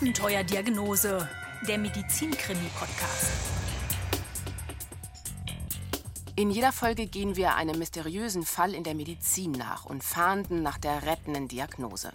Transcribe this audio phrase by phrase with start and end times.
[0.00, 1.28] Abenteuerdiagnose,
[1.66, 3.32] der Medizinkrimi-Podcast.
[6.36, 10.78] In jeder Folge gehen wir einem mysteriösen Fall in der Medizin nach und fahnden nach
[10.78, 12.12] der rettenden Diagnose.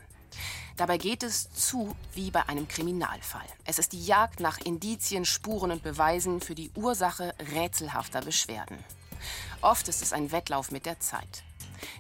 [0.77, 3.47] Dabei geht es zu wie bei einem Kriminalfall.
[3.65, 8.77] Es ist die Jagd nach Indizien, Spuren und Beweisen für die Ursache rätselhafter Beschwerden.
[9.59, 11.43] Oft ist es ein Wettlauf mit der Zeit.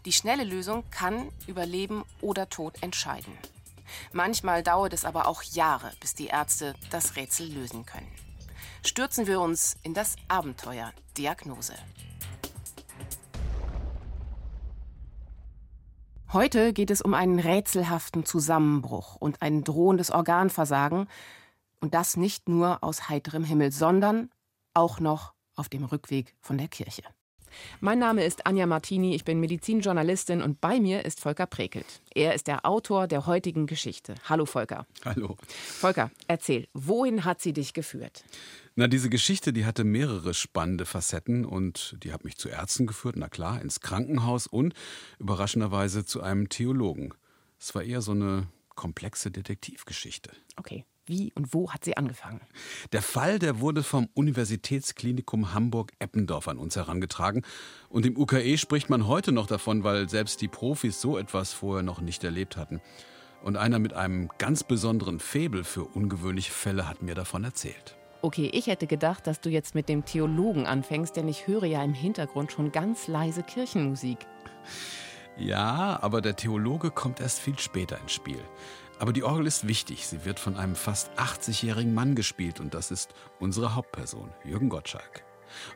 [0.05, 3.37] Die schnelle Lösung kann über Leben oder Tod entscheiden.
[4.11, 8.11] Manchmal dauert es aber auch Jahre, bis die Ärzte das Rätsel lösen können.
[8.85, 11.73] Stürzen wir uns in das Abenteuer Diagnose.
[16.33, 21.07] Heute geht es um einen rätselhaften Zusammenbruch und ein drohendes Organversagen.
[21.79, 24.31] Und das nicht nur aus heiterem Himmel, sondern
[24.73, 27.03] auch noch auf dem Rückweg von der Kirche.
[27.79, 32.01] Mein Name ist Anja Martini, ich bin Medizinjournalistin und bei mir ist Volker Prekelt.
[32.13, 34.15] Er ist der Autor der heutigen Geschichte.
[34.25, 34.85] Hallo Volker.
[35.05, 35.37] Hallo.
[35.47, 38.23] Volker, erzähl, wohin hat sie dich geführt?
[38.75, 43.15] Na, diese Geschichte, die hatte mehrere spannende Facetten und die hat mich zu Ärzten geführt,
[43.17, 44.73] na klar, ins Krankenhaus und
[45.19, 47.13] überraschenderweise zu einem Theologen.
[47.59, 50.31] Es war eher so eine komplexe Detektivgeschichte.
[50.57, 50.85] Okay.
[51.05, 52.39] Wie und wo hat sie angefangen?
[52.93, 57.41] Der Fall, der wurde vom Universitätsklinikum Hamburg-Eppendorf an uns herangetragen.
[57.89, 61.83] Und im UKE spricht man heute noch davon, weil selbst die Profis so etwas vorher
[61.83, 62.79] noch nicht erlebt hatten.
[63.43, 67.97] Und einer mit einem ganz besonderen Faible für ungewöhnliche Fälle hat mir davon erzählt.
[68.21, 71.83] Okay, ich hätte gedacht, dass du jetzt mit dem Theologen anfängst, denn ich höre ja
[71.83, 74.19] im Hintergrund schon ganz leise Kirchenmusik.
[75.35, 78.39] Ja, aber der Theologe kommt erst viel später ins Spiel.
[79.03, 80.07] Aber die Orgel ist wichtig.
[80.07, 85.25] Sie wird von einem fast 80-jährigen Mann gespielt und das ist unsere Hauptperson, Jürgen Gottschalk.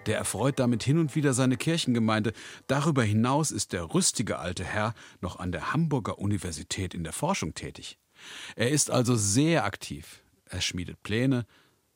[0.06, 2.32] Der erfreut damit hin und wieder seine Kirchengemeinde.
[2.68, 7.54] Darüber hinaus ist der rüstige alte Herr noch an der Hamburger Universität in der Forschung
[7.54, 7.98] tätig.
[8.56, 10.24] Er ist also sehr aktiv.
[10.46, 11.46] Er schmiedet Pläne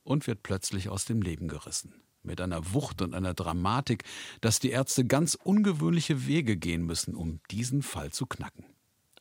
[0.03, 1.93] und wird plötzlich aus dem Leben gerissen.
[2.23, 4.03] Mit einer Wucht und einer Dramatik,
[4.41, 8.65] dass die Ärzte ganz ungewöhnliche Wege gehen müssen, um diesen Fall zu knacken.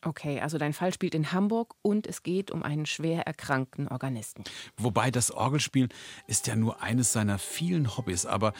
[0.03, 4.45] Okay, also dein Fall spielt in Hamburg und es geht um einen schwer erkrankten Organisten.
[4.79, 5.89] Wobei das Orgelspiel
[6.27, 8.55] ist ja nur eines seiner vielen Hobbys, aber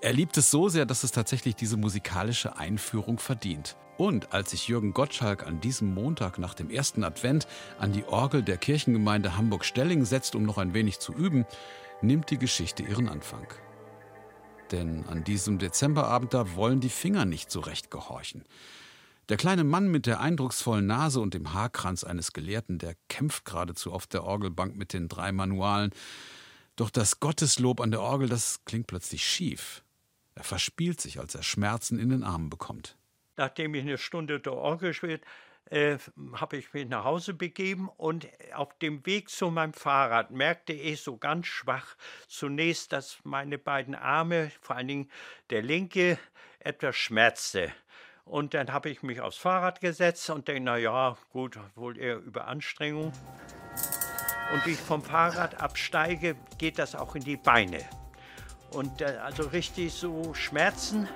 [0.00, 3.76] er liebt es so sehr, dass es tatsächlich diese musikalische Einführung verdient.
[3.98, 7.46] Und als sich Jürgen Gottschalk an diesem Montag nach dem ersten Advent
[7.78, 11.44] an die Orgel der Kirchengemeinde Hamburg-Stelling setzt, um noch ein wenig zu üben,
[12.00, 13.46] nimmt die Geschichte ihren Anfang.
[14.70, 18.46] Denn an diesem Dezemberabend da wollen die Finger nicht so recht gehorchen.
[19.30, 23.92] Der kleine Mann mit der eindrucksvollen Nase und dem Haarkranz eines Gelehrten, der kämpft geradezu
[23.92, 25.92] auf der Orgelbank mit den drei Manualen.
[26.74, 29.84] Doch das Gotteslob an der Orgel, das klingt plötzlich schief.
[30.34, 32.96] Er verspielt sich, als er Schmerzen in den Armen bekommt.
[33.36, 35.22] Nachdem ich eine Stunde der Orgel spielt,
[35.66, 35.98] äh,
[36.32, 41.02] habe ich mich nach Hause begeben und auf dem Weg zu meinem Fahrrad merkte ich
[41.02, 41.94] so ganz schwach
[42.26, 45.10] zunächst, dass meine beiden Arme, vor allen Dingen
[45.50, 46.18] der linke,
[46.58, 47.72] etwas schmerzte.
[48.30, 52.18] Und dann habe ich mich aufs Fahrrad gesetzt und denke, na ja, gut, wohl eher
[52.18, 53.12] Überanstrengung.
[54.52, 57.80] Und wie ich vom Fahrrad absteige, geht das auch in die Beine.
[58.72, 61.08] Und äh, also richtig so Schmerzen.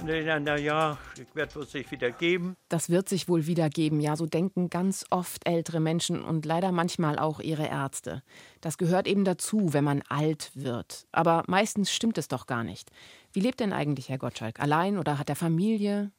[0.00, 0.98] Und dann, na ja,
[1.34, 2.56] wird es sich wieder geben.
[2.68, 4.00] Das wird sich wohl wieder geben.
[4.00, 8.22] Ja, so denken ganz oft ältere Menschen und leider manchmal auch ihre Ärzte.
[8.60, 11.06] Das gehört eben dazu, wenn man alt wird.
[11.12, 12.90] Aber meistens stimmt es doch gar nicht.
[13.36, 14.60] Wie lebt denn eigentlich Herr Gottschalk?
[14.60, 16.10] Allein oder hat er Familie?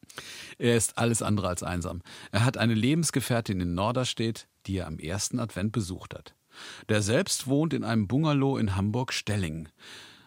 [0.59, 2.03] Er ist alles andere als einsam.
[2.31, 6.35] Er hat eine Lebensgefährtin in Norderstedt, die er am ersten Advent besucht hat.
[6.89, 9.67] Der selbst wohnt in einem Bungalow in Hamburg-Stelling.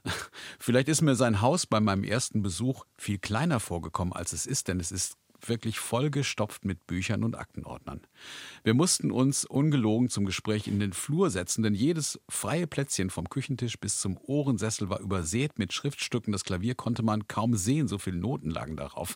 [0.58, 4.66] Vielleicht ist mir sein Haus bei meinem ersten Besuch viel kleiner vorgekommen, als es ist,
[4.66, 5.16] denn es ist
[5.48, 8.00] wirklich vollgestopft mit Büchern und Aktenordnern.
[8.64, 13.28] Wir mussten uns ungelogen zum Gespräch in den Flur setzen, denn jedes freie Plätzchen vom
[13.28, 16.32] Küchentisch bis zum Ohrensessel war übersät mit Schriftstücken.
[16.32, 19.14] Das Klavier konnte man kaum sehen, so viele Noten lagen darauf.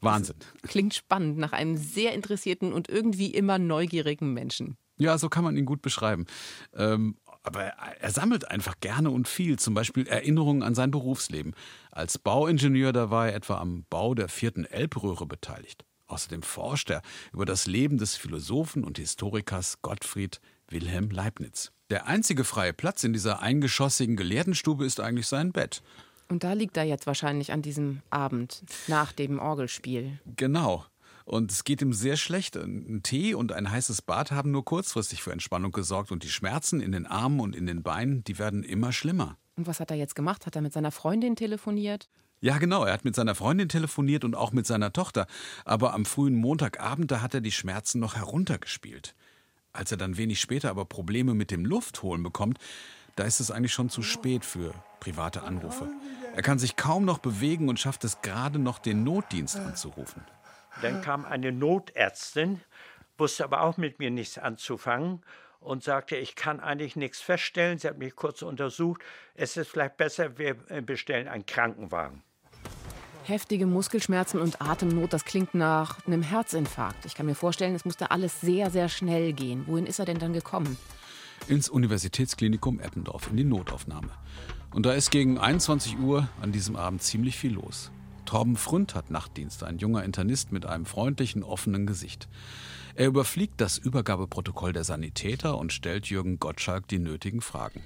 [0.00, 0.36] Wahnsinn.
[0.62, 4.76] Das klingt spannend nach einem sehr interessierten und irgendwie immer neugierigen Menschen.
[4.96, 6.26] Ja, so kann man ihn gut beschreiben.
[6.72, 11.54] Ähm, aber er sammelt einfach gerne und viel, zum Beispiel Erinnerungen an sein Berufsleben.
[11.92, 15.84] Als Bauingenieur, da war er etwa am Bau der vierten Elbröhre beteiligt.
[16.06, 17.02] Außerdem forscht er
[17.32, 21.70] über das Leben des Philosophen und Historikers Gottfried Wilhelm Leibniz.
[21.90, 25.82] Der einzige freie Platz in dieser eingeschossigen Gelehrtenstube ist eigentlich sein Bett.
[26.28, 30.18] Und da liegt er jetzt wahrscheinlich an diesem Abend nach dem Orgelspiel.
[30.36, 30.86] Genau.
[31.24, 32.56] Und es geht ihm sehr schlecht.
[32.56, 36.80] Ein Tee und ein heißes Bad haben nur kurzfristig für Entspannung gesorgt und die Schmerzen
[36.80, 39.38] in den Armen und in den Beinen, die werden immer schlimmer.
[39.56, 40.46] Und was hat er jetzt gemacht?
[40.46, 42.08] Hat er mit seiner Freundin telefoniert?
[42.40, 42.84] Ja, genau.
[42.84, 45.26] Er hat mit seiner Freundin telefoniert und auch mit seiner Tochter.
[45.64, 49.14] Aber am frühen Montagabend, da hat er die Schmerzen noch heruntergespielt.
[49.72, 52.58] Als er dann wenig später aber Probleme mit dem Luftholen bekommt,
[53.16, 55.88] da ist es eigentlich schon zu spät für private Anrufe.
[56.34, 60.22] Er kann sich kaum noch bewegen und schafft es gerade noch, den Notdienst anzurufen.
[60.82, 62.60] Dann kam eine Notärztin,
[63.16, 65.22] wusste aber auch mit mir nichts anzufangen
[65.60, 67.78] und sagte, ich kann eigentlich nichts feststellen.
[67.78, 69.02] Sie hat mich kurz untersucht.
[69.34, 72.22] Es ist vielleicht besser, wir äh, bestellen einen Krankenwagen.
[73.24, 77.06] Heftige Muskelschmerzen und Atemnot, das klingt nach einem Herzinfarkt.
[77.06, 79.64] Ich kann mir vorstellen, es musste alles sehr, sehr schnell gehen.
[79.66, 80.76] Wohin ist er denn dann gekommen?
[81.48, 84.10] Ins Universitätsklinikum Eppendorf, in die Notaufnahme.
[84.74, 87.90] Und da ist gegen 21 Uhr an diesem Abend ziemlich viel los.
[88.24, 92.28] Torben Fründ hat Nachtdienst, ein junger Internist mit einem freundlichen, offenen Gesicht.
[92.94, 97.82] Er überfliegt das Übergabeprotokoll der Sanitäter und stellt Jürgen Gottschalk die nötigen Fragen.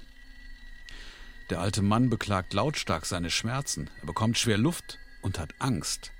[1.49, 6.11] Der alte Mann beklagt lautstark seine Schmerzen, er bekommt schwer Luft und hat Angst.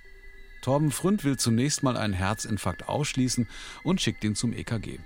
[0.62, 3.48] Torben Fründ will zunächst mal einen Herzinfarkt ausschließen
[3.84, 5.00] und schickt ihn zum EKG.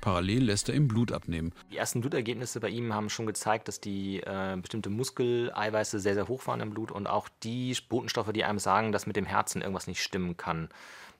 [0.00, 1.52] Parallel lässt er ihm Blut abnehmen.
[1.70, 6.28] Die ersten Blutergebnisse bei ihm haben schon gezeigt, dass die äh, bestimmte Muskeleiweiße sehr, sehr
[6.28, 9.62] hoch waren im Blut und auch die Botenstoffe, die einem sagen, dass mit dem Herzen
[9.62, 10.68] irgendwas nicht stimmen kann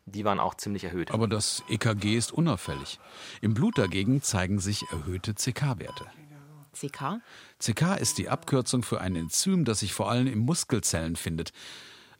[0.07, 1.13] die waren auch ziemlich erhöht.
[1.13, 2.99] Aber das EKG ist unauffällig.
[3.41, 6.07] Im Blut dagegen zeigen sich erhöhte CK-Werte.
[6.73, 7.21] CK?
[7.59, 11.53] CK ist die Abkürzung für ein Enzym, das sich vor allem in Muskelzellen findet.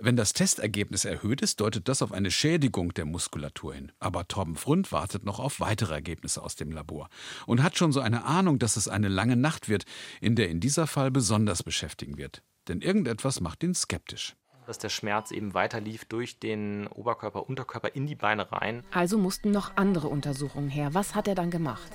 [0.03, 3.93] Wenn das Testergebnis erhöht ist, deutet das auf eine Schädigung der Muskulatur hin.
[3.99, 7.11] Aber Torben Frund wartet noch auf weitere Ergebnisse aus dem Labor
[7.47, 9.85] und hat schon so eine Ahnung, dass es eine lange Nacht wird,
[10.23, 12.43] in der in dieser Fall besonders beschäftigen wird.
[12.69, 14.37] Denn irgendetwas macht ihn skeptisch
[14.67, 18.85] dass der Schmerz eben weiterlief durch den Oberkörper, Unterkörper in die Beine rein.
[18.93, 20.95] Also mussten noch andere Untersuchungen her.
[20.95, 21.91] Was hat er dann gemacht?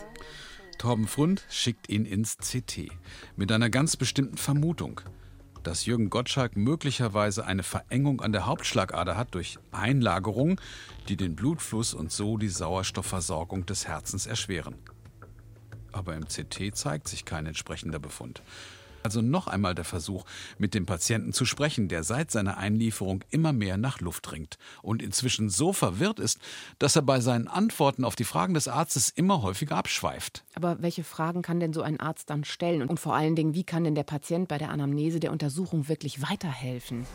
[0.78, 2.90] Torben Frund schickt ihn ins CT
[3.38, 5.00] mit einer ganz bestimmten Vermutung,
[5.66, 10.60] dass Jürgen Gottschalk möglicherweise eine Verengung an der Hauptschlagader hat durch Einlagerungen,
[11.10, 14.76] die den Blutfluss und so die Sauerstoffversorgung des Herzens erschweren.
[15.92, 18.44] Aber im CT zeigt sich kein entsprechender Befund.
[19.06, 20.26] Also noch einmal der Versuch,
[20.58, 25.00] mit dem Patienten zu sprechen, der seit seiner Einlieferung immer mehr nach Luft ringt und
[25.00, 26.40] inzwischen so verwirrt ist,
[26.80, 30.44] dass er bei seinen Antworten auf die Fragen des Arztes immer häufiger abschweift.
[30.56, 32.82] Aber welche Fragen kann denn so ein Arzt dann stellen?
[32.90, 36.24] Und vor allen Dingen, wie kann denn der Patient bei der Anamnese der Untersuchung wirklich
[36.28, 37.06] weiterhelfen?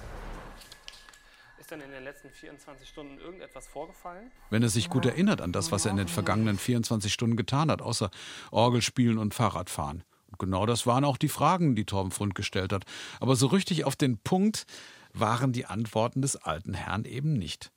[1.59, 4.31] Ist denn in den letzten 24 Stunden irgendetwas vorgefallen?
[4.51, 7.69] Wenn er sich gut erinnert an das, was er in den vergangenen 24 Stunden getan
[7.69, 8.13] hat, außer
[8.53, 10.05] Orgelspielen und Fahrradfahren.
[10.39, 12.85] Genau das waren auch die Fragen, die Torben Frund gestellt hat.
[13.21, 14.65] Aber so richtig auf den Punkt
[15.13, 17.73] waren die Antworten des alten Herrn eben nicht.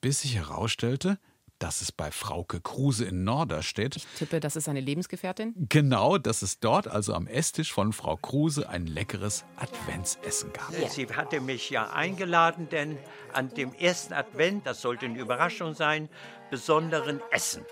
[0.00, 1.18] Bis sich herausstellte,
[1.58, 3.96] dass es bei Frauke Kruse in Norderstedt.
[3.96, 5.54] Ich tippe, das ist seine Lebensgefährtin?
[5.68, 10.78] Genau, dass es dort also am Esstisch von Frau Kruse ein leckeres Adventsessen gab.
[10.78, 10.88] Ja.
[10.88, 12.98] Sie hatte mich ja eingeladen, denn
[13.32, 16.08] an dem ersten Advent, das sollte eine Überraschung sein,
[16.50, 17.64] besonderen Essen.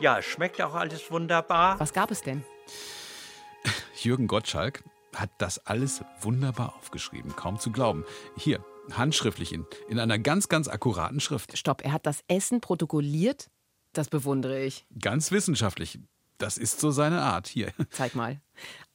[0.00, 1.78] Ja, schmeckt auch alles wunderbar.
[1.78, 2.44] Was gab es denn?
[4.02, 4.82] Jürgen Gottschalk
[5.14, 8.04] hat das alles wunderbar aufgeschrieben, kaum zu glauben.
[8.36, 11.56] Hier, handschriftlich in, in einer ganz, ganz akkuraten Schrift.
[11.56, 13.48] Stopp, er hat das Essen protokolliert?
[13.92, 14.86] Das bewundere ich.
[15.00, 15.98] Ganz wissenschaftlich.
[16.38, 17.46] Das ist so seine Art.
[17.46, 17.72] Hier.
[17.90, 18.40] Zeig mal.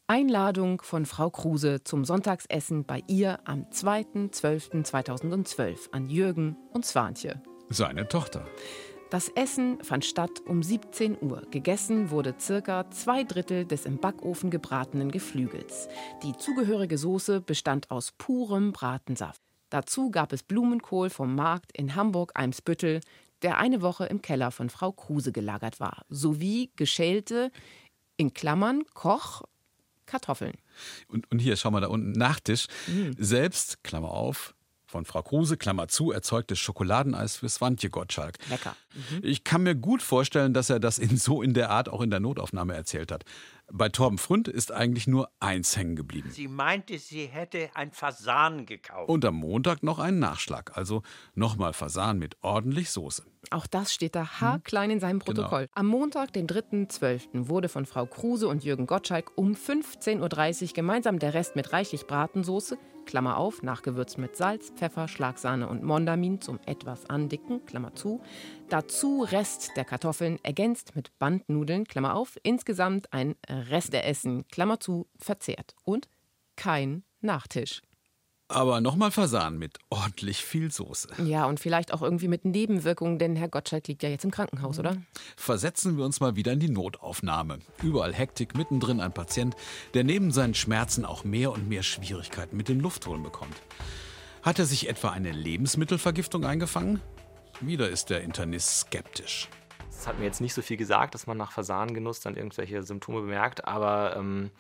[0.08, 7.42] Einladung von Frau Kruse zum Sonntagsessen bei ihr am 2.12.2012 an Jürgen und Swantje.
[7.70, 8.48] Seine Tochter.
[9.10, 11.48] Das Essen fand statt um 17 Uhr.
[11.50, 15.88] Gegessen wurde circa zwei Drittel des im Backofen gebratenen Geflügels.
[16.24, 19.42] Die zugehörige Soße bestand aus purem Bratensaft.
[19.70, 23.00] Dazu gab es Blumenkohl vom Markt in Hamburg-Eimsbüttel,
[23.44, 27.52] der eine Woche im Keller von Frau Kruse gelagert war, sowie geschälte,
[28.18, 29.44] in Klammern Koch,
[30.06, 30.56] Kartoffeln.
[31.08, 32.68] Und, und hier, schau mal da unten, Nachtisch.
[32.88, 33.16] Mhm.
[33.18, 34.54] Selbst, Klammer auf,
[34.88, 38.38] von Frau Kruse, Klammer zu, erzeugtes Schokoladeneis für Swantje Gottschalk.
[38.50, 38.76] Lecker.
[38.94, 39.20] Mhm.
[39.22, 42.10] Ich kann mir gut vorstellen, dass er das in so in der Art auch in
[42.10, 43.26] der Notaufnahme erzählt hat.
[43.70, 46.30] Bei Torben Fründ ist eigentlich nur eins hängen geblieben.
[46.32, 49.10] Sie meinte, sie hätte ein Fasan gekauft.
[49.10, 51.04] Und am Montag noch einen Nachschlag, also
[51.36, 53.26] nochmal Fasan mit ordentlich Soße.
[53.52, 55.42] Auch das steht da haarklein in seinem genau.
[55.42, 55.68] Protokoll.
[55.68, 55.80] Genau.
[55.80, 61.20] Am Montag, den 3.12., wurde von Frau Kruse und Jürgen Gottschalk um 15.30 Uhr gemeinsam
[61.20, 66.60] der Rest mit reichlich Bratensoße, Klammer auf, nachgewürzt mit Salz, Pfeffer, Schlagsahne und Mondamin zum
[66.68, 68.22] etwas andicken, Klammer zu.
[68.70, 72.38] Dazu Rest der Kartoffeln, ergänzt mit Bandnudeln, Klammer auf.
[72.44, 75.76] Insgesamt ein Resteessen, Klammer zu, verzehrt.
[75.84, 76.08] Und
[76.56, 77.82] kein Nachtisch.
[78.50, 81.10] Aber nochmal Fasan mit ordentlich viel Soße.
[81.26, 84.80] Ja, und vielleicht auch irgendwie mit Nebenwirkungen, denn Herr Gottschalk liegt ja jetzt im Krankenhaus,
[84.80, 84.96] oder?
[85.36, 87.60] Versetzen wir uns mal wieder in die Notaufnahme.
[87.84, 89.56] Überall Hektik, mittendrin ein Patient,
[89.94, 93.56] der neben seinen Schmerzen auch mehr und mehr Schwierigkeiten mit dem Luftholen bekommt.
[94.44, 97.02] Hat er sich etwa eine Lebensmittelvergiftung eingefangen?
[97.60, 99.50] Wieder ist der Internist skeptisch.
[99.90, 103.22] Das hat mir jetzt nicht so viel gesagt, dass man nach Fasanengenuss dann irgendwelche Symptome
[103.22, 104.52] bemerkt, aber ähm,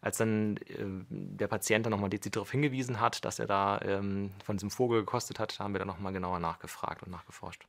[0.00, 4.30] als dann äh, der Patient dann nochmal dezidiert darauf hingewiesen hat, dass er da ähm,
[4.44, 7.66] von diesem Vogel gekostet hat, haben wir dann nochmal genauer nachgefragt und nachgeforscht.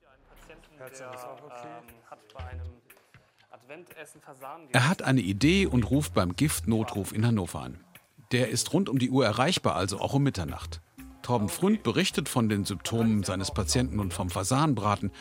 [4.72, 7.84] Er hat eine Idee und ruft beim Giftnotruf in Hannover an.
[8.32, 10.82] Der ist rund um die Uhr erreichbar, also auch um Mitternacht.
[11.22, 15.12] Torben Fründ berichtet von den Symptomen seines Patienten und vom Fasanenbraten.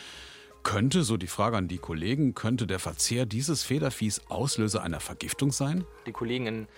[0.62, 5.50] Könnte, so die Frage an die Kollegen, könnte der Verzehr dieses Federviehs Auslöser einer Vergiftung
[5.50, 5.84] sein?
[6.06, 6.68] Die Kollegen in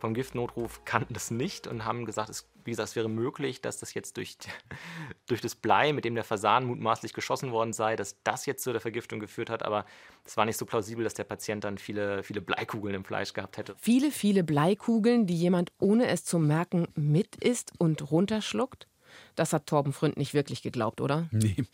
[0.00, 3.78] vom Giftnotruf kannten das nicht und haben gesagt, es, wie gesagt, es wäre möglich, dass
[3.78, 4.38] das jetzt durch,
[5.26, 8.72] durch das Blei, mit dem der Fasan mutmaßlich geschossen worden sei, dass das jetzt zu
[8.72, 9.62] der Vergiftung geführt hat.
[9.62, 9.84] Aber
[10.24, 13.58] es war nicht so plausibel, dass der Patient dann viele, viele Bleikugeln im Fleisch gehabt
[13.58, 13.76] hätte.
[13.78, 18.86] Viele, viele Bleikugeln, die jemand ohne es zu merken mit isst und runterschluckt?
[19.34, 21.28] Das hat Torben Fründ nicht wirklich geglaubt, oder?
[21.30, 21.64] Nee,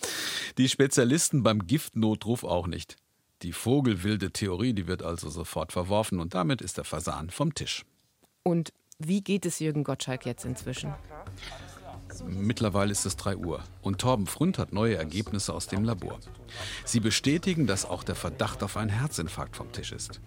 [0.59, 2.97] die Spezialisten beim Giftnotruf auch nicht.
[3.42, 7.85] Die vogelwilde Theorie, die wird also sofort verworfen und damit ist der Fasan vom Tisch.
[8.47, 10.95] Und wie geht es Jürgen Gottschalk jetzt inzwischen?
[12.25, 16.21] Mittlerweile ist es 3 Uhr und Torben Fründ hat neue Ergebnisse aus dem Labor.
[16.85, 20.21] Sie bestätigen, dass auch der Verdacht auf einen Herzinfarkt vom Tisch ist.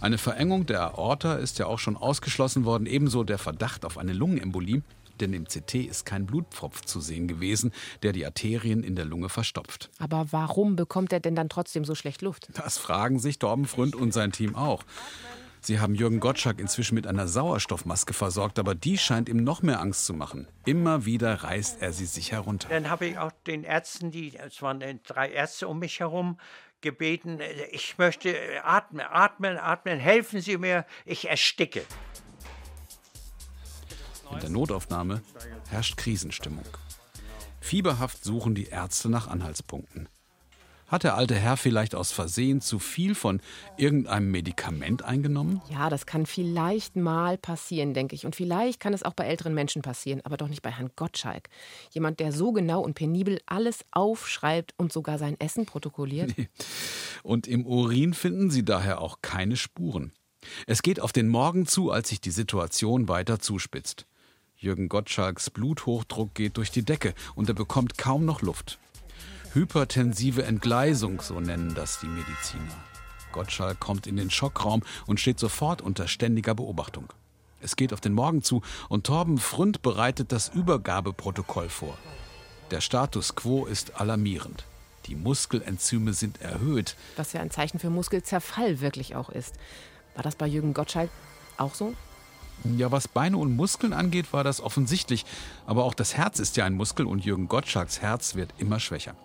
[0.00, 4.14] Eine Verengung der Aorta ist ja auch schon ausgeschlossen worden, ebenso der Verdacht auf eine
[4.14, 4.82] Lungenembolie,
[5.20, 9.28] denn im CT ist kein Blutpfropf zu sehen gewesen, der die Arterien in der Lunge
[9.28, 9.90] verstopft.
[9.98, 12.48] Aber warum bekommt er denn dann trotzdem so schlecht Luft?
[12.54, 14.82] Das fragen sich Torben Fründ und sein Team auch.
[15.66, 19.80] Sie haben Jürgen Gottschalk inzwischen mit einer Sauerstoffmaske versorgt, aber die scheint ihm noch mehr
[19.80, 20.46] Angst zu machen.
[20.64, 22.68] Immer wieder reißt er sie sich herunter.
[22.68, 26.38] Dann habe ich auch den Ärzten, die, es waren drei Ärzte um mich herum,
[26.82, 27.40] gebeten,
[27.72, 28.32] ich möchte
[28.62, 31.82] atmen, atmen, atmen, helfen Sie mir, ich ersticke.
[34.30, 35.20] In der Notaufnahme
[35.68, 36.68] herrscht Krisenstimmung.
[37.60, 40.08] Fieberhaft suchen die Ärzte nach Anhaltspunkten.
[40.86, 43.40] Hat der alte Herr vielleicht aus Versehen zu viel von
[43.76, 45.60] irgendeinem Medikament eingenommen?
[45.68, 48.24] Ja, das kann vielleicht mal passieren, denke ich.
[48.24, 51.48] Und vielleicht kann es auch bei älteren Menschen passieren, aber doch nicht bei Herrn Gottschalk.
[51.90, 56.34] Jemand, der so genau und penibel alles aufschreibt und sogar sein Essen protokolliert.
[56.36, 56.48] Nee.
[57.24, 60.12] Und im Urin finden Sie daher auch keine Spuren.
[60.68, 64.06] Es geht auf den Morgen zu, als sich die Situation weiter zuspitzt.
[64.56, 68.78] Jürgen Gottschalks Bluthochdruck geht durch die Decke und er bekommt kaum noch Luft.
[69.56, 72.76] Hypertensive Entgleisung, so nennen das die Mediziner.
[73.32, 77.10] Gottschalk kommt in den Schockraum und steht sofort unter ständiger Beobachtung.
[77.62, 78.60] Es geht auf den Morgen zu
[78.90, 81.96] und Torben Fründ bereitet das Übergabeprotokoll vor.
[82.70, 84.66] Der Status quo ist alarmierend.
[85.06, 86.94] Die Muskelenzyme sind erhöht.
[87.16, 89.54] Was ja ein Zeichen für Muskelzerfall wirklich auch ist.
[90.16, 91.08] War das bei Jürgen Gottschalk
[91.56, 91.94] auch so?
[92.76, 95.24] Ja, was Beine und Muskeln angeht, war das offensichtlich.
[95.64, 99.16] Aber auch das Herz ist ja ein Muskel und Jürgen Gottschalks Herz wird immer schwächer.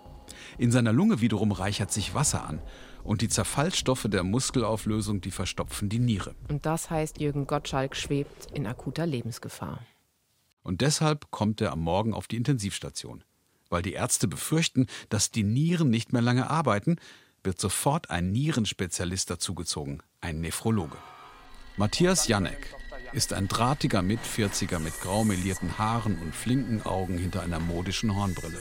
[0.57, 2.61] In seiner Lunge wiederum reichert sich Wasser an.
[3.03, 6.35] Und die Zerfallsstoffe der Muskelauflösung, die verstopfen die Niere.
[6.49, 9.79] Und das heißt, Jürgen Gottschalk schwebt in akuter Lebensgefahr.
[10.63, 13.23] Und deshalb kommt er am Morgen auf die Intensivstation.
[13.69, 16.97] Weil die Ärzte befürchten, dass die Nieren nicht mehr lange arbeiten,
[17.43, 20.97] wird sofort ein Nierenspezialist dazugezogen, ein Nephrologe.
[21.77, 22.75] Matthias Janek
[23.13, 28.57] ist ein drahtiger Mitvierziger mit grau melierten Haaren und flinken Augen hinter einer modischen Hornbrille.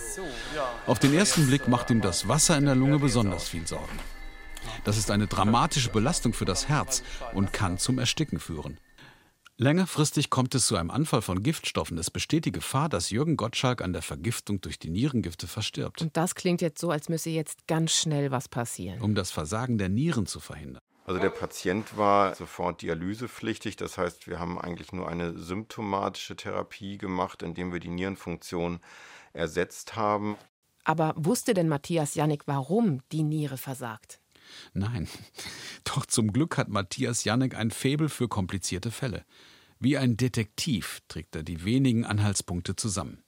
[0.87, 3.99] Auf den ersten Blick macht ihm das Wasser in der Lunge besonders viel Sorgen.
[4.85, 7.03] Das ist eine dramatische Belastung für das Herz
[7.35, 8.79] und kann zum Ersticken führen.
[9.57, 11.99] Längerfristig kommt es zu einem Anfall von Giftstoffen.
[11.99, 16.01] Es besteht die Gefahr, dass Jürgen Gottschalk an der Vergiftung durch die Nierengifte verstirbt.
[16.01, 19.03] Und das klingt jetzt so, als müsse jetzt ganz schnell was passieren.
[19.03, 20.81] Um das Versagen der Nieren zu verhindern.
[21.11, 23.75] Also der Patient war sofort dialysepflichtig.
[23.75, 28.79] Das heißt, wir haben eigentlich nur eine symptomatische Therapie gemacht, indem wir die Nierenfunktion
[29.33, 30.37] ersetzt haben.
[30.85, 34.21] Aber wusste denn Matthias Jannik, warum die Niere versagt?
[34.73, 35.09] Nein.
[35.83, 39.25] Doch zum Glück hat Matthias Jannik ein Faible für komplizierte Fälle.
[39.81, 43.25] Wie ein Detektiv trägt er die wenigen Anhaltspunkte zusammen.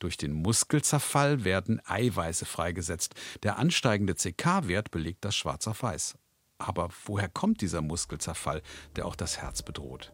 [0.00, 3.14] Durch den Muskelzerfall werden Eiweiße freigesetzt.
[3.42, 6.16] Der ansteigende CK-Wert belegt das schwarz auf weiß.
[6.58, 8.62] Aber woher kommt dieser Muskelzerfall,
[8.96, 10.12] der auch das Herz bedroht?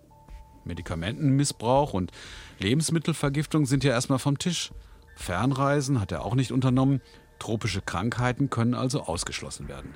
[0.64, 2.12] Medikamentenmissbrauch und
[2.58, 4.72] Lebensmittelvergiftung sind ja erstmal vom Tisch.
[5.16, 7.00] Fernreisen hat er auch nicht unternommen.
[7.38, 9.94] Tropische Krankheiten können also ausgeschlossen werden.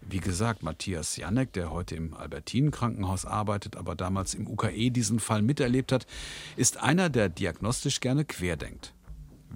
[0.00, 5.40] Wie gesagt, Matthias Janek, der heute im Albertinen-Krankenhaus arbeitet, aber damals im UKE diesen Fall
[5.42, 6.06] miterlebt hat,
[6.56, 8.93] ist einer, der diagnostisch gerne querdenkt.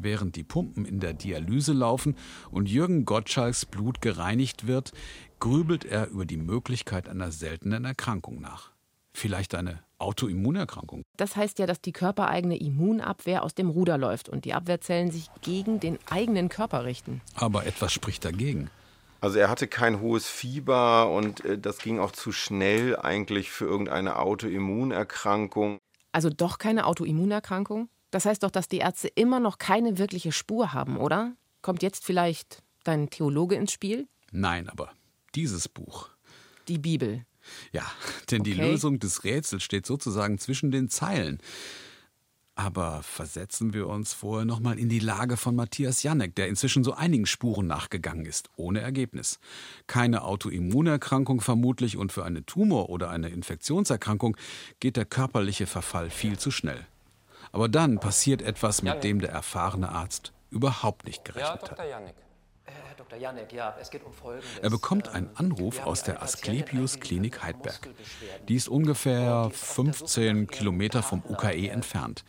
[0.03, 2.17] Während die Pumpen in der Dialyse laufen
[2.51, 4.93] und Jürgen Gottschalks Blut gereinigt wird,
[5.41, 8.71] grübelt er über die Möglichkeit einer seltenen Erkrankung nach.
[9.13, 11.03] Vielleicht eine Autoimmunerkrankung.
[11.17, 15.29] Das heißt ja, dass die körpereigene Immunabwehr aus dem Ruder läuft und die Abwehrzellen sich
[15.43, 17.21] gegen den eigenen Körper richten.
[17.35, 18.71] Aber etwas spricht dagegen.
[19.21, 23.65] Also er hatte kein hohes Fieber und äh, das ging auch zu schnell eigentlich für
[23.65, 25.79] irgendeine Autoimmunerkrankung.
[26.13, 27.89] Also doch keine Autoimmunerkrankung?
[28.11, 31.35] Das heißt doch, dass die Ärzte immer noch keine wirkliche Spur haben, oder?
[31.63, 34.09] Kommt jetzt vielleicht dein Theologe ins Spiel?
[34.31, 34.93] Nein, aber
[35.35, 36.09] dieses Buch.
[36.69, 37.25] Die Bibel.
[37.73, 37.85] Ja,
[38.31, 38.71] denn die Okay.
[38.71, 41.39] Lösung des Rätsels steht sozusagen zwischen den Zeilen.
[42.55, 46.93] Aber versetzen wir uns vorher nochmal in die Lage von Matthias Janek, der inzwischen so
[46.93, 49.39] einigen Spuren nachgegangen ist, ohne Ergebnis.
[49.87, 54.37] Keine Autoimmunerkrankung vermutlich und für eine Tumor- oder eine Infektionserkrankung
[54.81, 56.85] geht der körperliche Verfall viel zu schnell.
[57.53, 61.79] Aber dann passiert etwas, mit dem der erfahrene Arzt überhaupt nicht gerechnet hat.
[61.89, 62.15] Janik.
[62.65, 63.19] Herr Dr.
[63.19, 64.59] Janek, ja, es geht um Folgendes.
[64.61, 67.89] Er bekommt einen Ähm, Anruf aus der eine Patientin Asklepios eingeliefert Klinik mit Heidberg.
[68.49, 72.25] Die ist ungefähr 15 Kilometer vom UKE entfernt.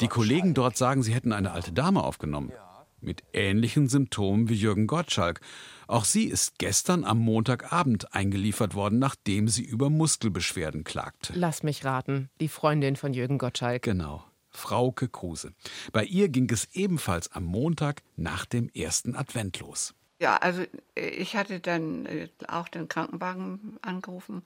[0.00, 2.52] Die Kollegen dort sagen, sie hätten eine alte Dame aufgenommen.
[3.00, 5.40] Mit ähnlichen Symptomen wie Jürgen Gottschalk.
[5.86, 11.34] Auch sie ist gestern am Montagabend eingeliefert worden, nachdem sie über Muskelbeschwerden klagte.
[11.36, 13.82] Lass mich raten, die Freundin von Jürgen Gottschalk.
[13.82, 14.24] Genau.
[14.56, 15.52] Frauke Kruse.
[15.92, 19.94] Bei ihr ging es ebenfalls am Montag nach dem ersten Advent los.
[20.20, 20.62] Ja, also
[20.94, 24.42] äh, ich hatte dann äh, auch den Krankenwagen angerufen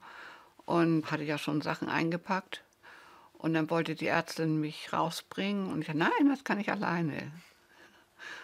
[0.64, 2.64] und hatte ja schon Sachen eingepackt.
[3.32, 7.30] Und dann wollte die Ärztin mich rausbringen und ich sagte, nein, das kann ich alleine.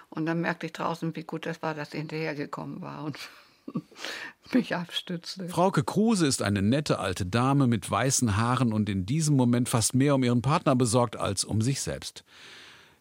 [0.09, 3.19] Und dann merkte ich draußen, wie gut das war, dass sie hinterhergekommen war und
[4.55, 5.49] mich abstützte.
[5.49, 9.95] Frauke Kruse ist eine nette alte Dame mit weißen Haaren und in diesem Moment fast
[9.95, 12.25] mehr um ihren Partner besorgt als um sich selbst.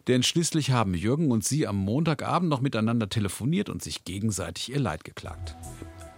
[0.07, 4.79] Denn schließlich haben Jürgen und sie am Montagabend noch miteinander telefoniert und sich gegenseitig ihr
[4.79, 5.55] Leid geklagt.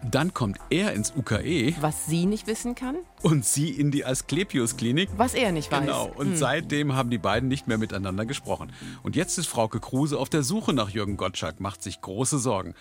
[0.09, 5.09] Dann kommt er ins UKE Was sie nicht wissen kann, und sie in die Asklepios-Klinik.
[5.17, 5.81] was er nicht weiß.
[5.81, 8.71] Genau, und seitdem haben die beiden nicht mehr miteinander gesprochen.
[9.01, 12.75] Und jetzt ist Frauke Kruse auf der Suche nach Jürgen Gottschalk, macht sich große Sorgen.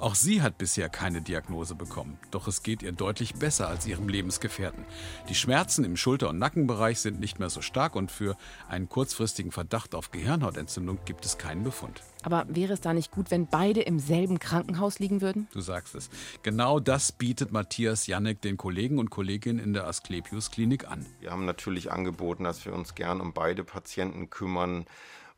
[0.00, 2.18] Auch sie hat bisher keine Diagnose bekommen.
[2.30, 4.86] Doch es geht ihr deutlich besser als ihrem Lebensgefährten.
[5.28, 8.34] Die Schmerzen im Schulter- und Nackenbereich sind nicht mehr so stark und für
[8.66, 12.02] einen kurzfristigen Verdacht auf Gehirnhautentzündung gibt es keinen Befund.
[12.22, 15.48] Aber wäre es da nicht gut, wenn beide im selben Krankenhaus liegen würden?
[15.52, 16.08] Du sagst es.
[16.42, 21.04] Genau das bietet Matthias Janek den Kollegen und Kolleginnen in der Asklepios Klinik an.
[21.20, 24.86] Wir haben natürlich angeboten, dass wir uns gern um beide Patienten kümmern,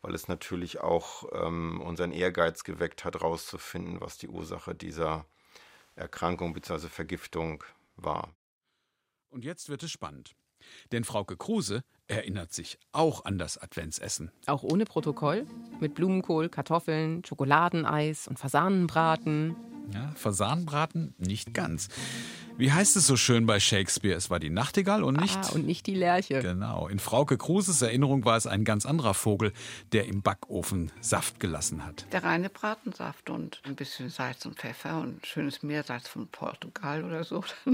[0.02, 5.24] weil es natürlich auch ähm, unseren Ehrgeiz geweckt hat, herauszufinden, was die Ursache dieser
[5.94, 6.88] Erkrankung bzw.
[6.88, 7.64] Vergiftung
[7.96, 8.34] war.
[9.30, 10.34] Und jetzt wird es spannend.
[10.92, 14.30] Denn Frauke Kruse erinnert sich auch an das Adventsessen.
[14.46, 15.46] Auch ohne Protokoll?
[15.80, 19.56] Mit Blumenkohl, Kartoffeln, Schokoladeneis und Fasanenbraten.
[19.92, 21.88] Ja, Fasanenbraten nicht ganz.
[22.58, 24.14] Wie heißt es so schön bei Shakespeare?
[24.14, 25.38] Es war die Nachtigall und nicht.
[25.38, 26.40] Ah, und nicht die Lerche.
[26.40, 26.86] Genau.
[26.86, 29.52] In Frauke Kruses Erinnerung war es ein ganz anderer Vogel,
[29.92, 32.06] der im Backofen Saft gelassen hat.
[32.12, 37.24] Der reine Bratensaft und ein bisschen Salz und Pfeffer und schönes Meersalz von Portugal oder
[37.24, 37.42] so.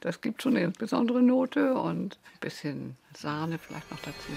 [0.00, 4.32] Das gibt schon eine besondere Note und ein bisschen Sahne vielleicht noch dazu.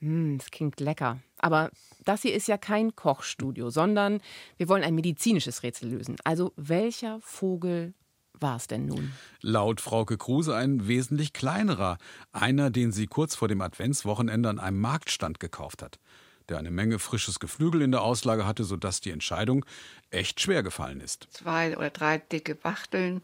[0.00, 1.18] Hm, es klingt lecker.
[1.38, 1.70] Aber
[2.04, 4.20] das hier ist ja kein Kochstudio, sondern
[4.56, 6.16] wir wollen ein medizinisches Rätsel lösen.
[6.24, 7.94] Also welcher Vogel
[8.40, 9.12] war es denn nun?
[9.40, 11.98] Laut Frauke Kruse ein wesentlich kleinerer.
[12.32, 15.98] Einer, den sie kurz vor dem Adventswochenende an einem Marktstand gekauft hat.
[16.48, 19.66] Der eine Menge frisches Geflügel in der Auslage hatte, sodass die Entscheidung
[20.10, 21.28] echt schwer gefallen ist.
[21.30, 23.20] Zwei oder drei dicke Wachteln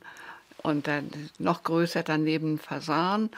[0.62, 3.30] und dann noch größer daneben Fasan.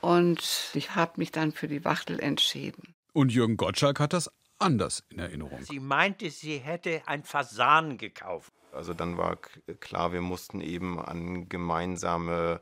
[0.00, 2.94] Und ich habe mich dann für die Wachtel entschieden.
[3.12, 5.62] Und Jürgen Gottschalk hat das anders in Erinnerung.
[5.62, 8.52] Sie meinte, sie hätte ein Fasan gekauft.
[8.72, 9.36] Also dann war
[9.80, 12.60] klar, wir mussten eben an gemeinsame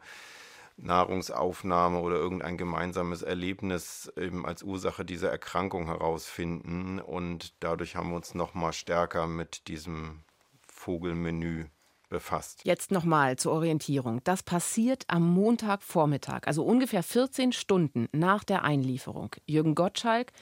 [0.76, 6.98] Nahrungsaufnahme oder irgendein gemeinsames Erlebnis eben als Ursache dieser Erkrankung herausfinden.
[6.98, 10.20] Und dadurch haben wir uns noch mal stärker mit diesem
[10.66, 11.66] Vogelmenü
[12.08, 12.62] befasst.
[12.64, 14.20] Jetzt nochmal zur Orientierung.
[14.24, 19.36] Das passiert am Montagvormittag, also ungefähr 14 Stunden nach der Einlieferung.
[19.46, 20.32] Jürgen Gottschalk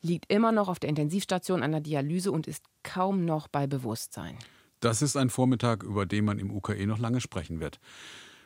[0.00, 4.38] liegt immer noch auf der Intensivstation an der Dialyse und ist kaum noch bei Bewusstsein.
[4.80, 7.80] Das ist ein Vormittag, über den man im UKE noch lange sprechen wird.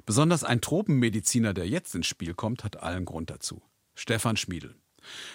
[0.07, 3.63] Besonders ein Tropenmediziner, der jetzt ins Spiel kommt, hat allen Grund dazu.
[3.95, 4.75] Stefan Schmiedel.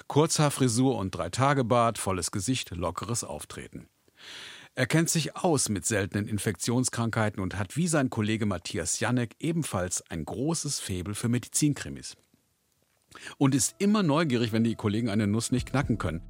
[0.07, 3.87] Kurzhaarfrisur und Drei-Tage-Bart, volles Gesicht, lockeres Auftreten.
[4.75, 10.03] Er kennt sich aus mit seltenen Infektionskrankheiten und hat wie sein Kollege Matthias Janek ebenfalls
[10.09, 12.15] ein großes Faible für Medizinkrimis.
[13.37, 16.21] Und ist immer neugierig, wenn die Kollegen eine Nuss nicht knacken können.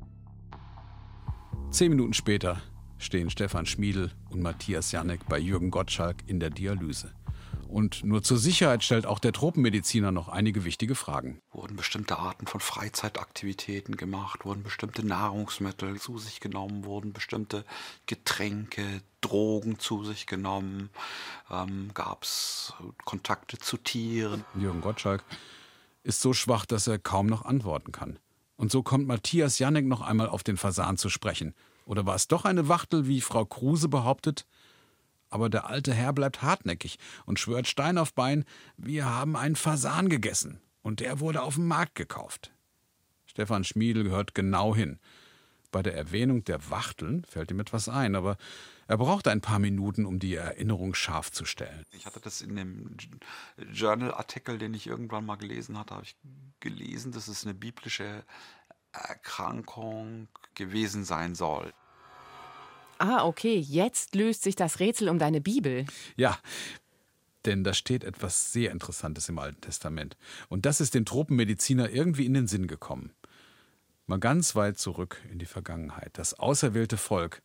[1.71, 2.61] Zehn Minuten später
[2.99, 7.13] stehen Stefan Schmiedel und Matthias Janek bei Jürgen Gottschalk in der Dialyse.
[7.67, 11.41] Und nur zur Sicherheit stellt auch der Tropenmediziner noch einige wichtige Fragen.
[11.51, 17.65] Wurden bestimmte Arten von Freizeitaktivitäten gemacht, wurden bestimmte Nahrungsmittel zu sich genommen, wurden bestimmte
[18.05, 20.89] Getränke, Drogen zu sich genommen,
[21.51, 24.45] ähm, gab es Kontakte zu Tieren.
[24.55, 25.23] Jürgen Gottschalk
[26.03, 28.17] ist so schwach, dass er kaum noch antworten kann.
[28.55, 31.53] Und so kommt Matthias Janek noch einmal auf den Fasan zu sprechen.
[31.87, 34.45] Oder war es doch eine Wachtel, wie Frau Kruse behauptet?
[35.29, 38.43] Aber der alte Herr bleibt hartnäckig und schwört Stein auf Bein,
[38.75, 42.51] wir haben einen Fasan gegessen und der wurde auf dem Markt gekauft.
[43.25, 44.99] Stefan Schmiedel hört genau hin.
[45.71, 48.37] Bei der Erwähnung der Wachteln fällt ihm etwas ein, aber
[48.87, 51.83] er braucht ein paar Minuten, um die Erinnerung scharf zu stellen.
[51.91, 52.95] Ich hatte das in dem
[53.73, 56.15] Journal-Artikel, den ich irgendwann mal gelesen hatte, habe ich
[56.61, 58.23] gelesen, dass es eine biblische
[58.91, 61.73] Erkrankung gewesen sein soll.
[62.99, 65.85] Ah, okay, jetzt löst sich das Rätsel um deine Bibel.
[66.15, 66.37] Ja,
[67.45, 70.17] denn da steht etwas sehr Interessantes im Alten Testament.
[70.49, 73.13] Und das ist dem Tropenmediziner irgendwie in den Sinn gekommen.
[74.07, 76.17] Mal ganz weit zurück in die Vergangenheit.
[76.17, 77.41] Das auserwählte Volk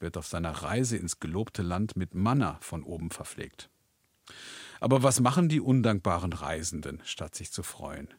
[0.00, 3.68] wird auf seiner Reise ins gelobte Land mit Manna von oben verpflegt.
[4.80, 8.12] Aber was machen die undankbaren Reisenden, statt sich zu freuen?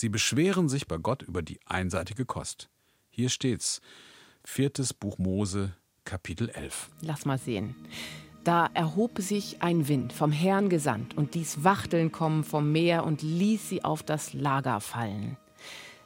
[0.00, 2.70] Sie beschweren sich bei Gott über die einseitige Kost.
[3.10, 3.82] Hier steht's.
[4.42, 5.74] Viertes Buch Mose,
[6.06, 6.88] Kapitel 11.
[7.02, 7.74] Lass mal sehen.
[8.42, 13.20] Da erhob sich ein Wind, vom Herrn gesandt, und ließ Wachteln kommen vom Meer und
[13.20, 15.36] ließ sie auf das Lager fallen.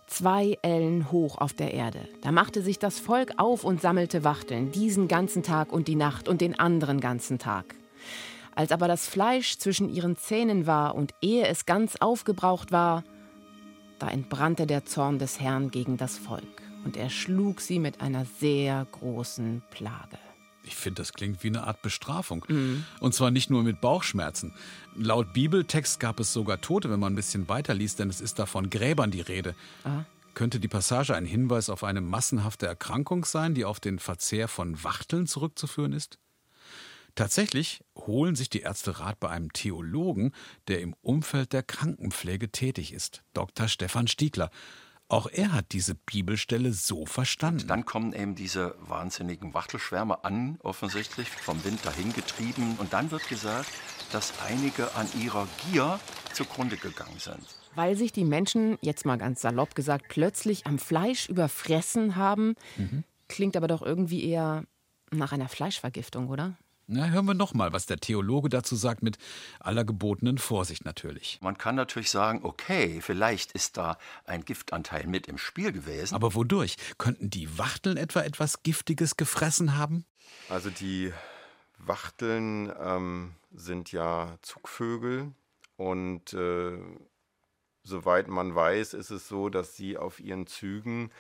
[0.09, 2.09] Zwei Ellen hoch auf der Erde.
[2.23, 6.27] Da machte sich das Volk auf und sammelte Wachteln, diesen ganzen Tag und die Nacht
[6.27, 7.77] und den anderen ganzen Tag.
[8.57, 13.05] Als aber das Fleisch zwischen ihren Zähnen war und ehe es ganz aufgebraucht war,
[13.99, 18.25] da entbrannte der Zorn des Herrn gegen das Volk, und er schlug sie mit einer
[18.41, 20.19] sehr großen Plage.
[20.67, 22.45] Ich finde, das klingt wie eine Art Bestrafung.
[22.49, 22.85] Mhm.
[23.01, 24.55] Und zwar nicht nur mit Bauchschmerzen.
[24.97, 28.47] Laut Bibeltext gab es sogar Tote, wenn man ein bisschen weiterliest, denn es ist da
[28.47, 29.55] von Gräbern die Rede.
[29.85, 30.07] Aha.
[30.33, 34.83] Könnte die Passage ein Hinweis auf eine massenhafte Erkrankung sein, die auf den Verzehr von
[34.83, 36.19] Wachteln zurückzuführen ist?
[37.15, 40.33] Tatsächlich holen sich die Ärzte Rat bei einem Theologen,
[40.67, 43.69] der im Umfeld der Krankenpflege tätig ist, Dr.
[43.69, 44.51] Stefan Stiegler.
[45.07, 47.63] Auch er hat diese Bibelstelle so verstanden.
[47.63, 52.77] Und dann kommen eben diese wahnsinnigen Wachtelschwärme an, offensichtlich vom Wind dahingetrieben.
[52.79, 53.71] Und dann wird gesagt,
[54.13, 56.01] dass einige an ihrer Gier
[56.33, 57.45] zugrunde gegangen sind.
[57.75, 62.55] Weil sich die Menschen, jetzt mal ganz salopp gesagt, plötzlich am Fleisch überfressen haben.
[62.77, 63.05] Mhm.
[63.29, 64.65] Klingt aber doch irgendwie eher
[65.11, 66.57] nach einer Fleischvergiftung, oder?
[66.87, 69.17] Na, hören wir noch mal, was der Theologe dazu sagt, mit
[69.59, 71.39] aller gebotenen Vorsicht natürlich.
[71.41, 76.15] Man kann natürlich sagen, okay, vielleicht ist da ein Giftanteil mit im Spiel gewesen.
[76.15, 76.77] Aber wodurch?
[76.99, 80.05] Könnten die Wachteln etwa etwas Giftiges gefressen haben?
[80.51, 81.13] Also die
[81.79, 85.33] Wachteln ähm, sind ja Zugvögel
[85.77, 86.79] und äh,
[87.83, 91.11] soweit man weiß, ist es so, dass sie auf ihren Zügen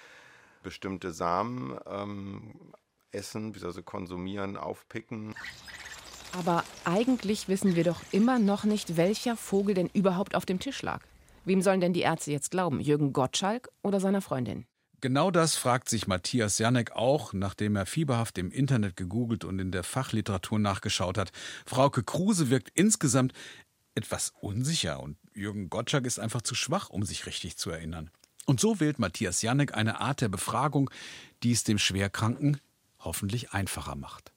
[0.63, 2.55] bestimmte Samen ähm,
[3.15, 3.83] essen, bzw.
[3.83, 5.35] konsumieren, aufpicken.
[6.37, 10.83] Aber eigentlich wissen wir doch immer noch nicht, welcher Vogel denn überhaupt auf dem Tisch
[10.83, 11.01] lag.
[11.45, 12.81] Wem sollen denn die Ärzte jetzt glauben?
[12.81, 14.67] Jürgen Gottschalk oder seiner Freundin?
[15.01, 19.71] Genau das fragt sich Matthias Janek auch, nachdem er fieberhaft im Internet gegoogelt und in
[19.71, 21.31] der Fachliteratur nachgeschaut hat.
[21.67, 23.35] Frauke Kruse wirkt insgesamt
[23.95, 28.11] etwas unsicher und Jürgen Gottschalk ist einfach zu schwach, um sich richtig zu erinnern.
[28.47, 30.91] Und so wählt Matthias Janek eine Art der Befragung,
[31.43, 32.59] die es dem Schwerkranken
[33.05, 34.33] hoffentlich einfacher macht.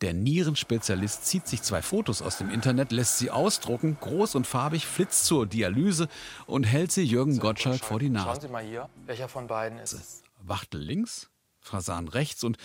[0.00, 4.86] Der Nierenspezialist zieht sich zwei Fotos aus dem Internet, lässt sie ausdrucken, groß und farbig,
[4.86, 6.08] flitzt zur Dialyse
[6.46, 8.26] und hält sie Jürgen Gottschalk vor die Nase.
[8.26, 10.22] Schauen Sie mal hier, welcher von beiden ist es?
[10.38, 12.56] Wachtel links, Fasan rechts und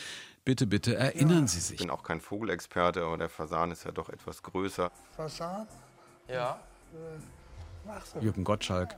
[0.45, 1.73] bitte, bitte erinnern Sie sich.
[1.73, 4.91] Ich bin auch kein Vogelexperte, aber der Fasan ist ja doch etwas größer.
[5.15, 5.67] Fasan?
[6.27, 6.59] Ja.
[8.21, 8.97] Jürgen Gottschalk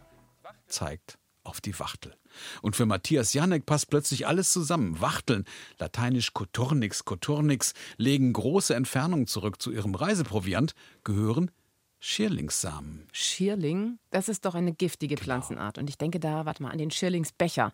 [0.68, 2.16] zeigt auf die Wachtel.
[2.62, 5.00] Und für Matthias Janek passt plötzlich alles zusammen.
[5.00, 5.46] Wachteln,
[5.80, 11.52] lateinisch Coturnix, Coturnix, legen große Entfernungen zurück zu ihrem Reiseproviant, gehören
[12.00, 13.08] Schierlingssamen.
[13.12, 13.98] Schierling?
[14.12, 15.26] Das ist doch eine giftige genau.
[15.26, 15.78] Pflanzenart.
[15.78, 17.72] Und ich denke da, warte mal, an den Schierlingsbecher.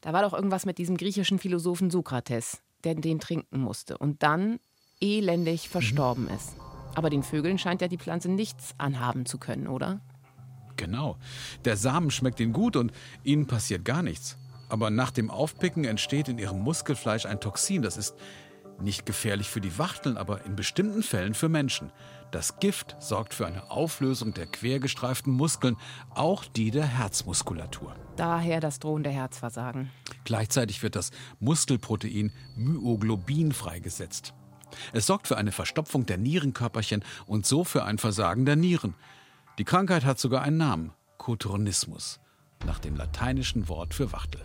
[0.00, 4.58] Da war doch irgendwas mit diesem griechischen Philosophen Sokrates, der den trinken musste und dann
[5.00, 6.34] elendig verstorben mhm.
[6.34, 6.54] ist.
[6.94, 10.00] Aber den Vögeln scheint ja die Pflanze nichts anhaben zu können, oder?
[10.82, 11.16] Genau.
[11.64, 12.90] Der Samen schmeckt ihnen gut und
[13.22, 14.36] ihnen passiert gar nichts.
[14.68, 17.82] Aber nach dem Aufpicken entsteht in ihrem Muskelfleisch ein Toxin.
[17.82, 18.16] Das ist
[18.80, 21.92] nicht gefährlich für die Wachteln, aber in bestimmten Fällen für Menschen.
[22.32, 25.76] Das Gift sorgt für eine Auflösung der quergestreiften Muskeln,
[26.10, 27.94] auch die der Herzmuskulatur.
[28.16, 29.88] Daher das drohende Herzversagen.
[30.24, 34.34] Gleichzeitig wird das Muskelprotein Myoglobin freigesetzt.
[34.92, 38.94] Es sorgt für eine Verstopfung der Nierenkörperchen und so für ein Versagen der Nieren.
[39.58, 42.20] Die Krankheit hat sogar einen Namen: Kotornismus,
[42.66, 44.40] nach dem lateinischen Wort für Wachtel.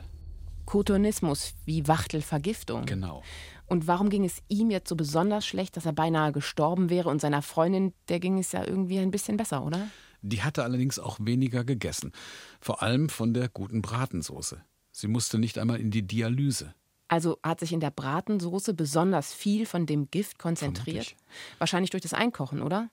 [0.66, 2.86] Kotornismus, wie Wachtelvergiftung.
[2.86, 3.24] Genau.
[3.68, 7.22] Und warum ging es ihm jetzt so besonders schlecht, dass er beinahe gestorben wäre und
[7.22, 9.88] seiner Freundin, der ging es ja irgendwie ein bisschen besser, oder?
[10.22, 12.12] Die hatte allerdings auch weniger gegessen.
[12.60, 14.62] Vor allem von der guten Bratensoße.
[14.92, 16.74] Sie musste nicht einmal in die Dialyse.
[17.08, 21.06] Also hat sich in der Bratensoße besonders viel von dem Gift konzentriert?
[21.06, 21.16] Vermutlich.
[21.60, 22.90] Wahrscheinlich durch das Einkochen, oder?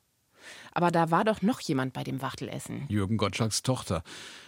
[0.73, 2.87] Aber da war doch noch jemand bei dem Wachtelessen.
[2.89, 4.03] Jürgen Gottschalks Tochter.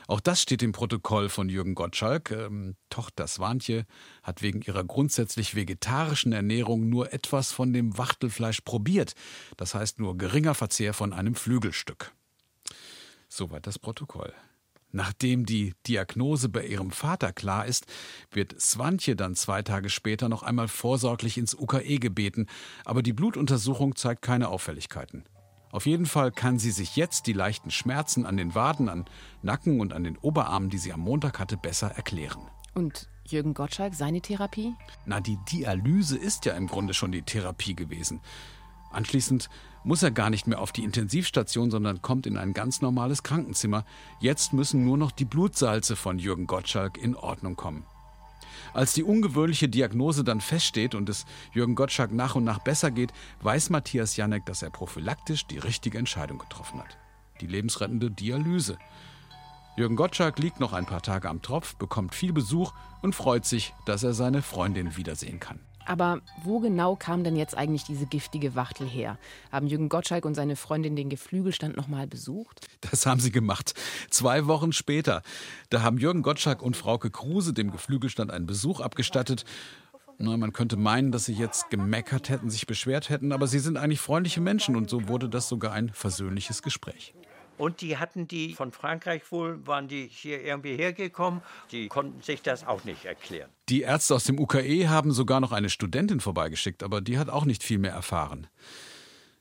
[0.09, 2.31] Auch das steht im Protokoll von Jürgen Gottschalk.
[2.31, 3.87] Ähm, Tochter Swantje
[4.23, 9.15] hat wegen ihrer grundsätzlich vegetarischen Ernährung nur etwas von dem Wachtelfleisch probiert.
[9.57, 12.13] Das heißt nur geringer Verzehr von einem Flügelstück.
[13.29, 14.33] Soweit das Protokoll.
[14.93, 17.85] Nachdem die Diagnose bei ihrem Vater klar ist,
[18.31, 22.47] wird Swantje dann zwei Tage später noch einmal vorsorglich ins UKE gebeten,
[22.85, 25.25] aber die Blutuntersuchung zeigt keine Auffälligkeiten.
[25.71, 29.05] Auf jeden Fall kann sie sich jetzt die leichten Schmerzen an den Waden, an
[29.43, 32.43] Nacken und an den Oberarmen, die sie am Montag hatte, besser erklären.
[32.75, 34.75] Und Jürgen Gottschalk, seine Therapie?
[35.05, 38.21] Na, die Dialyse ist ja im Grunde schon die Therapie gewesen.
[38.93, 39.51] Anschließend
[39.85, 43.85] muss er gar nicht mehr auf die Intensivstation, sondern kommt in ein ganz normales Krankenzimmer.
[44.21, 47.85] Jetzt müssen nur noch die Blutsalze von Jürgen Gottschalk in Ordnung kommen.
[48.77, 53.11] Als die ungewöhnliche Diagnose dann feststeht und es Jürgen Gottschalk nach und nach besser geht,
[53.41, 56.99] weiß Matthias Janek, dass er prophylaktisch die richtige Entscheidung getroffen hat.
[57.41, 58.77] Die lebensrettende Dialyse.
[59.79, 63.73] Jürgen Gottschalk liegt noch ein paar Tage am Tropf, bekommt viel Besuch und freut sich,
[63.87, 65.66] dass er seine Freundin wiedersehen kann.
[65.87, 69.19] Aber wo genau kam denn jetzt eigentlich diese giftige Wachtel her?
[69.53, 72.67] Haben Jürgen Gottschalk und seine Freundin den Geflügelstand nochmal besucht?
[72.81, 73.75] Das haben sie gemacht.
[74.11, 75.23] Zwei Wochen später.
[75.71, 79.45] Da haben Jürgen Gottschalk und Frauke Kruse dem Geflügelstand einen Besuch abgestattet.
[80.19, 83.77] Na, man könnte meinen, dass sie jetzt gemeckert hätten, sich beschwert hätten, aber sie sind
[83.77, 87.15] eigentlich freundliche Menschen und so wurde das sogar ein versöhnliches Gespräch.
[87.59, 91.43] Und die hatten die von Frankreich wohl, waren die hier irgendwie hergekommen.
[91.73, 93.51] Die konnten sich das auch nicht erklären.
[93.69, 97.45] Die Ärzte aus dem UKE haben sogar noch eine Studentin vorbeigeschickt, aber die hat auch
[97.45, 98.47] nicht viel mehr erfahren.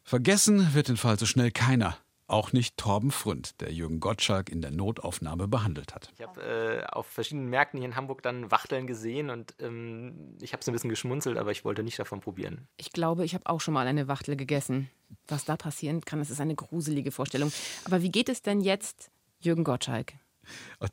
[0.03, 1.97] Vergessen wird den Fall so schnell keiner.
[2.27, 6.11] Auch nicht Torben Fründ, der Jürgen Gottschalk in der Notaufnahme behandelt hat.
[6.17, 10.53] Ich habe äh, auf verschiedenen Märkten hier in Hamburg dann Wachteln gesehen und ähm, ich
[10.53, 12.67] habe es ein bisschen geschmunzelt, aber ich wollte nicht davon probieren.
[12.77, 14.89] Ich glaube, ich habe auch schon mal eine Wachtel gegessen.
[15.27, 17.51] Was da passieren kann, das ist eine gruselige Vorstellung.
[17.85, 20.13] Aber wie geht es denn jetzt Jürgen Gottschalk?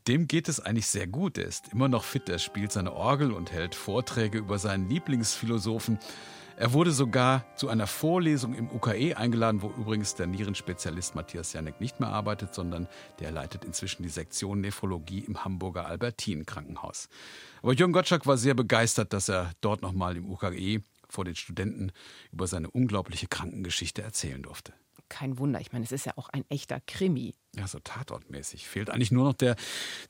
[0.06, 1.38] Dem geht es eigentlich sehr gut.
[1.38, 2.28] Er ist immer noch fit.
[2.28, 5.98] Er spielt seine Orgel und hält Vorträge über seinen Lieblingsphilosophen.
[6.56, 11.80] Er wurde sogar zu einer Vorlesung im UKE eingeladen, wo übrigens der Nierenspezialist Matthias Janek
[11.80, 12.88] nicht mehr arbeitet, sondern
[13.20, 17.08] der leitet inzwischen die Sektion Nephrologie im Hamburger Albertin Krankenhaus.
[17.62, 21.92] Aber Jürgen Gottschalk war sehr begeistert, dass er dort nochmal im UKE vor den Studenten
[22.32, 24.72] über seine unglaubliche Krankengeschichte erzählen durfte.
[25.08, 27.34] Kein Wunder, ich meine, es ist ja auch ein echter Krimi.
[27.54, 28.66] Ja, so tatortmäßig.
[28.66, 29.56] Fehlt eigentlich nur noch der,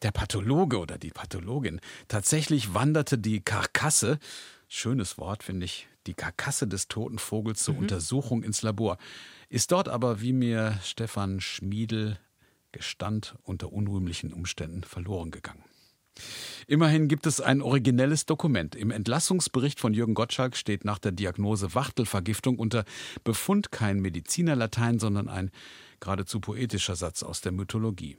[0.02, 1.80] der Pathologe oder die Pathologin.
[2.06, 4.20] Tatsächlich wanderte die Karkasse,
[4.68, 7.80] schönes Wort finde ich, die Karkasse des toten Vogels zur Mhm.
[7.80, 8.98] Untersuchung ins Labor.
[9.48, 12.18] Ist dort aber, wie mir Stefan Schmiedel
[12.72, 15.64] gestand, unter unrühmlichen Umständen verloren gegangen.
[16.66, 18.74] Immerhin gibt es ein originelles Dokument.
[18.74, 22.84] Im Entlassungsbericht von Jürgen Gottschalk steht nach der Diagnose Wachtelvergiftung unter
[23.24, 25.50] Befund kein Medizinerlatein, sondern ein
[26.00, 28.18] geradezu poetischer Satz aus der Mythologie.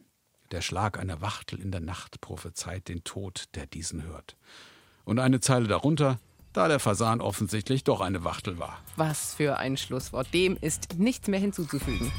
[0.52, 4.38] Der Schlag einer Wachtel in der Nacht prophezeit den Tod, der diesen hört.
[5.04, 6.20] Und eine Zeile darunter,
[6.54, 8.80] da der Fasan offensichtlich doch eine Wachtel war.
[8.96, 10.34] Was für ein Schlusswort.
[10.34, 12.12] Dem ist nichts mehr hinzuzufügen.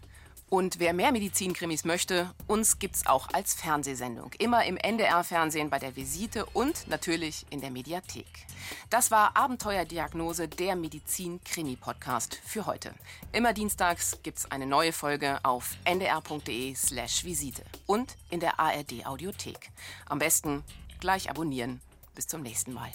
[0.48, 4.30] Und wer mehr Medizinkrimis möchte, uns gibt's auch als Fernsehsendung.
[4.38, 8.46] Immer im NDR-Fernsehen bei der Visite und natürlich in der Mediathek.
[8.88, 12.94] Das war Abenteuerdiagnose, der Medizin-Krimi-Podcast für heute.
[13.32, 19.72] Immer dienstags gibt's eine neue Folge auf ndr.de/slash Visite und in der ARD-Audiothek.
[20.08, 20.62] Am besten
[21.00, 21.80] gleich abonnieren.
[22.14, 22.90] Bis zum nächsten Mal.